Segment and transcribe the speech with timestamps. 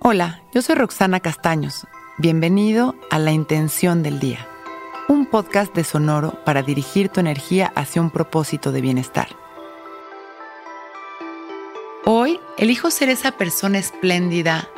[0.00, 1.84] Hola, yo soy Roxana Castaños.
[2.18, 4.46] Bienvenido a La Intención del Día,
[5.08, 9.26] un podcast de Sonoro para dirigir tu energía hacia un propósito de bienestar.
[12.04, 14.68] Hoy elijo ser esa persona espléndida,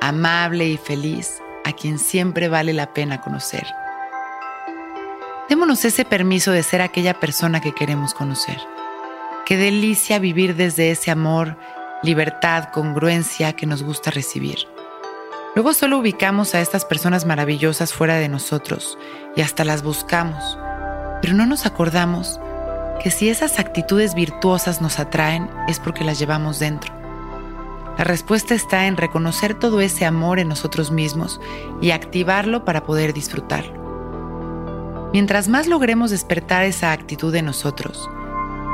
[0.00, 3.66] amable y feliz a quien siempre vale la pena conocer.
[5.50, 8.56] Démonos ese permiso de ser aquella persona que queremos conocer.
[9.44, 11.58] Qué delicia vivir desde ese amor,
[12.02, 14.58] libertad, congruencia que nos gusta recibir.
[15.54, 18.98] Luego solo ubicamos a estas personas maravillosas fuera de nosotros
[19.36, 20.58] y hasta las buscamos,
[21.20, 22.40] pero no nos acordamos
[23.02, 26.92] que si esas actitudes virtuosas nos atraen es porque las llevamos dentro.
[27.98, 31.40] La respuesta está en reconocer todo ese amor en nosotros mismos
[31.82, 35.10] y activarlo para poder disfrutarlo.
[35.12, 38.08] Mientras más logremos despertar esa actitud en nosotros,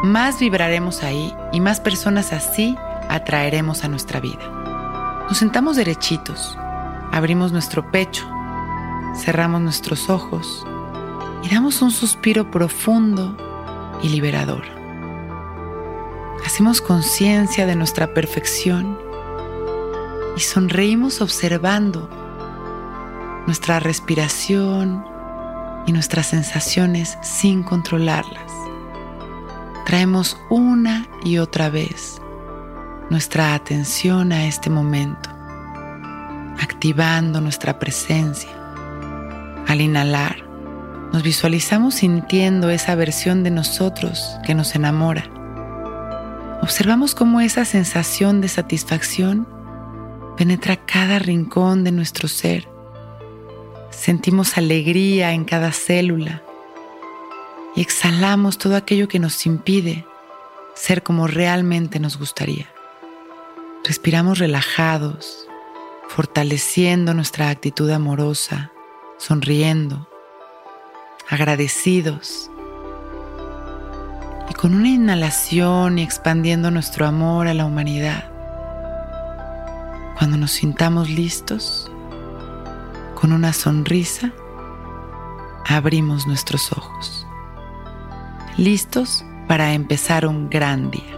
[0.04, 2.76] más vibraremos ahí y más personas así
[3.08, 5.24] atraeremos a nuestra vida.
[5.28, 6.56] Nos sentamos derechitos,
[7.12, 8.26] abrimos nuestro pecho,
[9.16, 10.66] cerramos nuestros ojos
[11.42, 13.36] y damos un suspiro profundo
[14.02, 14.64] y liberador.
[16.44, 18.98] Hacemos conciencia de nuestra perfección
[20.36, 22.08] y sonreímos observando
[23.46, 25.04] nuestra respiración
[25.86, 28.52] y nuestras sensaciones sin controlarlas.
[29.84, 32.20] Traemos una y otra vez
[33.10, 35.30] nuestra atención a este momento,
[36.60, 38.50] activando nuestra presencia.
[39.66, 40.44] Al inhalar,
[41.12, 45.24] nos visualizamos sintiendo esa versión de nosotros que nos enamora.
[46.60, 49.48] Observamos cómo esa sensación de satisfacción
[50.36, 52.68] penetra cada rincón de nuestro ser.
[53.90, 56.42] Sentimos alegría en cada célula
[57.74, 60.04] y exhalamos todo aquello que nos impide
[60.74, 62.68] ser como realmente nos gustaría.
[63.88, 65.48] Respiramos relajados,
[66.08, 68.70] fortaleciendo nuestra actitud amorosa,
[69.16, 70.06] sonriendo,
[71.26, 72.50] agradecidos.
[74.50, 78.30] Y con una inhalación y expandiendo nuestro amor a la humanidad.
[80.18, 81.90] Cuando nos sintamos listos,
[83.14, 84.32] con una sonrisa,
[85.66, 87.26] abrimos nuestros ojos.
[88.58, 91.17] Listos para empezar un gran día.